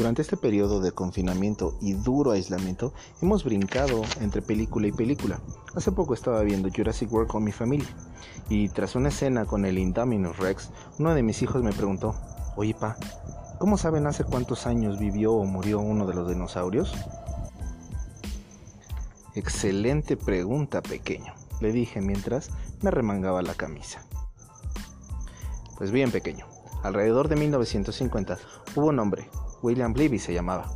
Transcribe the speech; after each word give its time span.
Durante 0.00 0.22
este 0.22 0.38
periodo 0.38 0.80
de 0.80 0.92
confinamiento 0.92 1.76
y 1.82 1.92
duro 1.92 2.30
aislamiento, 2.30 2.94
hemos 3.20 3.44
brincado 3.44 4.00
entre 4.22 4.40
película 4.40 4.86
y 4.86 4.92
película. 4.92 5.40
Hace 5.74 5.92
poco 5.92 6.14
estaba 6.14 6.40
viendo 6.40 6.70
Jurassic 6.74 7.12
World 7.12 7.28
con 7.28 7.44
mi 7.44 7.52
familia, 7.52 7.86
y 8.48 8.70
tras 8.70 8.94
una 8.94 9.10
escena 9.10 9.44
con 9.44 9.66
el 9.66 9.76
Indominus 9.76 10.38
Rex, 10.38 10.70
uno 10.98 11.14
de 11.14 11.22
mis 11.22 11.42
hijos 11.42 11.62
me 11.62 11.74
preguntó, 11.74 12.14
Oye, 12.56 12.72
pa, 12.72 12.96
¿cómo 13.58 13.76
saben 13.76 14.06
hace 14.06 14.24
cuántos 14.24 14.66
años 14.66 14.98
vivió 14.98 15.34
o 15.34 15.44
murió 15.44 15.80
uno 15.80 16.06
de 16.06 16.14
los 16.14 16.30
dinosaurios? 16.30 16.94
Excelente 19.34 20.16
pregunta, 20.16 20.80
pequeño, 20.80 21.34
le 21.60 21.72
dije 21.72 22.00
mientras 22.00 22.48
me 22.80 22.90
remangaba 22.90 23.42
la 23.42 23.52
camisa. 23.52 24.02
Pues 25.76 25.90
bien, 25.90 26.10
pequeño, 26.10 26.46
alrededor 26.82 27.28
de 27.28 27.36
1950 27.36 28.38
hubo 28.76 28.86
un 28.86 28.98
hombre, 28.98 29.28
William 29.62 29.94
Levy 29.94 30.18
se 30.18 30.34
llamaba. 30.34 30.70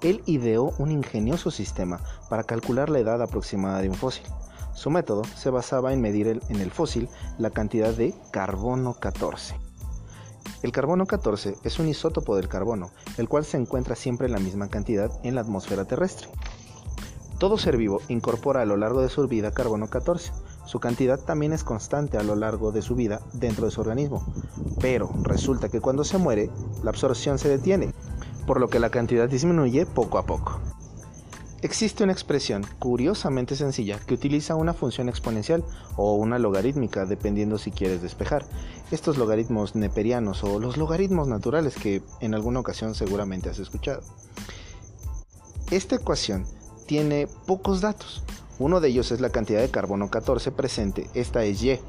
Él 0.00 0.22
ideó 0.26 0.74
un 0.78 0.90
ingenioso 0.90 1.50
sistema 1.50 2.00
para 2.28 2.44
calcular 2.44 2.90
la 2.90 2.98
edad 2.98 3.22
aproximada 3.22 3.80
de 3.80 3.88
un 3.88 3.94
fósil. 3.94 4.26
Su 4.74 4.90
método 4.90 5.22
se 5.36 5.50
basaba 5.50 5.92
en 5.92 6.00
medir 6.00 6.40
en 6.48 6.60
el 6.60 6.70
fósil 6.70 7.08
la 7.38 7.50
cantidad 7.50 7.94
de 7.94 8.14
carbono 8.32 8.94
14. 8.94 9.54
El 10.62 10.72
carbono 10.72 11.06
14 11.06 11.56
es 11.62 11.78
un 11.78 11.88
isótopo 11.88 12.36
del 12.36 12.48
carbono, 12.48 12.90
el 13.18 13.28
cual 13.28 13.44
se 13.44 13.56
encuentra 13.56 13.94
siempre 13.94 14.26
en 14.26 14.32
la 14.32 14.40
misma 14.40 14.68
cantidad 14.68 15.10
en 15.22 15.34
la 15.34 15.42
atmósfera 15.42 15.84
terrestre. 15.84 16.28
Todo 17.38 17.58
ser 17.58 17.76
vivo 17.76 18.00
incorpora 18.08 18.62
a 18.62 18.64
lo 18.64 18.76
largo 18.76 19.00
de 19.00 19.08
su 19.08 19.26
vida 19.28 19.52
carbono 19.52 19.88
14. 19.88 20.32
Su 20.66 20.80
cantidad 20.80 21.18
también 21.18 21.52
es 21.52 21.64
constante 21.64 22.16
a 22.16 22.22
lo 22.22 22.34
largo 22.34 22.72
de 22.72 22.80
su 22.80 22.94
vida 22.94 23.20
dentro 23.34 23.66
de 23.66 23.70
su 23.70 23.80
organismo, 23.80 24.24
pero 24.80 25.10
resulta 25.22 25.68
que 25.68 25.80
cuando 25.80 26.04
se 26.04 26.16
muere, 26.16 26.50
la 26.82 26.90
absorción 26.90 27.38
se 27.38 27.48
detiene 27.48 27.92
por 28.46 28.60
lo 28.60 28.68
que 28.68 28.80
la 28.80 28.90
cantidad 28.90 29.28
disminuye 29.28 29.86
poco 29.86 30.18
a 30.18 30.26
poco. 30.26 30.60
Existe 31.64 32.04
una 32.04 32.12
expresión 32.12 32.62
curiosamente 32.78 33.56
sencilla 33.56 33.98
que 33.98 34.12
utiliza 34.12 34.54
una 34.54 34.74
función 34.74 35.08
exponencial 35.08 35.64
o 35.96 36.12
una 36.12 36.38
logarítmica 36.38 37.06
dependiendo 37.06 37.56
si 37.56 37.70
quieres 37.70 38.02
despejar. 38.02 38.44
Estos 38.90 39.16
logaritmos 39.16 39.74
neperianos 39.74 40.44
o 40.44 40.60
los 40.60 40.76
logaritmos 40.76 41.26
naturales 41.26 41.76
que 41.76 42.02
en 42.20 42.34
alguna 42.34 42.60
ocasión 42.60 42.94
seguramente 42.94 43.48
has 43.48 43.58
escuchado. 43.58 44.02
Esta 45.70 45.96
ecuación 45.96 46.44
tiene 46.86 47.28
pocos 47.46 47.80
datos. 47.80 48.22
Uno 48.58 48.80
de 48.80 48.88
ellos 48.88 49.10
es 49.10 49.22
la 49.22 49.30
cantidad 49.30 49.60
de 49.60 49.70
carbono 49.70 50.10
14 50.10 50.52
presente, 50.52 51.08
esta 51.14 51.44
es 51.44 51.62
Y. 51.62 51.80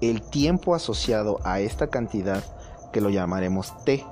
El 0.00 0.22
tiempo 0.22 0.76
asociado 0.76 1.40
a 1.42 1.58
esta 1.58 1.88
cantidad, 1.88 2.44
que 2.92 3.00
lo 3.00 3.10
llamaremos 3.10 3.84
T, 3.84 4.06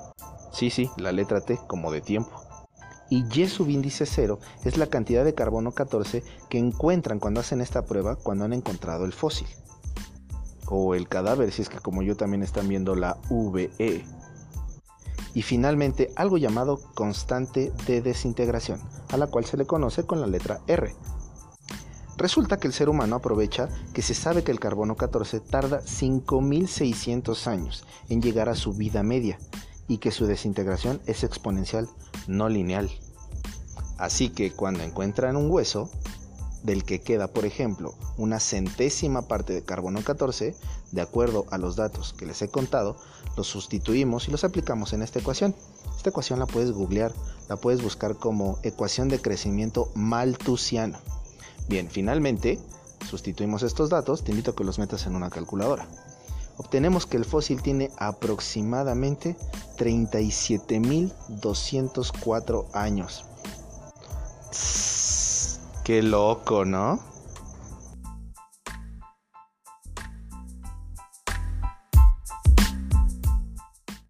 Sí, 0.56 0.70
sí, 0.70 0.90
la 0.96 1.12
letra 1.12 1.42
T 1.42 1.60
como 1.66 1.92
de 1.92 2.00
tiempo. 2.00 2.30
Y 3.10 3.26
Y 3.30 3.46
subíndice 3.46 4.06
0 4.06 4.38
es 4.64 4.78
la 4.78 4.86
cantidad 4.86 5.22
de 5.22 5.34
carbono 5.34 5.72
14 5.72 6.22
que 6.48 6.56
encuentran 6.56 7.18
cuando 7.18 7.40
hacen 7.40 7.60
esta 7.60 7.84
prueba 7.84 8.16
cuando 8.16 8.46
han 8.46 8.54
encontrado 8.54 9.04
el 9.04 9.12
fósil. 9.12 9.46
O 10.66 10.94
el 10.94 11.08
cadáver, 11.08 11.52
si 11.52 11.60
es 11.60 11.68
que 11.68 11.78
como 11.78 12.02
yo 12.02 12.16
también 12.16 12.42
están 12.42 12.68
viendo 12.68 12.94
la 12.94 13.18
VE. 13.28 14.02
Y 15.34 15.42
finalmente 15.42 16.10
algo 16.16 16.38
llamado 16.38 16.80
constante 16.94 17.70
de 17.86 18.00
desintegración, 18.00 18.80
a 19.10 19.18
la 19.18 19.26
cual 19.26 19.44
se 19.44 19.58
le 19.58 19.66
conoce 19.66 20.06
con 20.06 20.22
la 20.22 20.26
letra 20.26 20.60
R. 20.66 20.96
Resulta 22.16 22.56
que 22.56 22.66
el 22.66 22.72
ser 22.72 22.88
humano 22.88 23.16
aprovecha 23.16 23.68
que 23.92 24.00
se 24.00 24.14
sabe 24.14 24.42
que 24.42 24.52
el 24.52 24.58
carbono 24.58 24.96
14 24.96 25.38
tarda 25.40 25.82
5600 25.82 27.46
años 27.46 27.86
en 28.08 28.22
llegar 28.22 28.48
a 28.48 28.54
su 28.54 28.72
vida 28.72 29.02
media 29.02 29.38
y 29.88 29.98
que 29.98 30.10
su 30.10 30.26
desintegración 30.26 31.00
es 31.06 31.24
exponencial, 31.24 31.88
no 32.26 32.48
lineal. 32.48 32.90
Así 33.98 34.28
que 34.28 34.52
cuando 34.52 34.82
encuentran 34.82 35.36
un 35.36 35.50
hueso, 35.50 35.90
del 36.62 36.84
que 36.84 37.00
queda, 37.00 37.28
por 37.28 37.44
ejemplo, 37.44 37.94
una 38.18 38.40
centésima 38.40 39.22
parte 39.22 39.52
de 39.52 39.62
carbono 39.62 40.02
14, 40.02 40.56
de 40.90 41.00
acuerdo 41.00 41.46
a 41.50 41.58
los 41.58 41.76
datos 41.76 42.12
que 42.12 42.26
les 42.26 42.42
he 42.42 42.48
contado, 42.48 42.96
los 43.36 43.46
sustituimos 43.46 44.26
y 44.26 44.32
los 44.32 44.42
aplicamos 44.42 44.92
en 44.92 45.02
esta 45.02 45.20
ecuación. 45.20 45.54
Esta 45.96 46.10
ecuación 46.10 46.40
la 46.40 46.46
puedes 46.46 46.72
googlear, 46.72 47.12
la 47.48 47.56
puedes 47.56 47.82
buscar 47.82 48.16
como 48.16 48.58
ecuación 48.64 49.08
de 49.08 49.20
crecimiento 49.20 49.92
maltusiano. 49.94 50.98
Bien, 51.68 51.88
finalmente, 51.88 52.58
sustituimos 53.08 53.62
estos 53.62 53.88
datos, 53.88 54.24
te 54.24 54.32
invito 54.32 54.50
a 54.50 54.56
que 54.56 54.64
los 54.64 54.80
metas 54.80 55.06
en 55.06 55.14
una 55.14 55.30
calculadora 55.30 55.86
obtenemos 56.56 57.06
que 57.06 57.16
el 57.16 57.24
fósil 57.24 57.62
tiene 57.62 57.90
aproximadamente 57.98 59.36
37.204 59.76 62.66
años. 62.72 63.26
qué 65.84 66.02
loco, 66.02 66.64
¿no? 66.64 67.15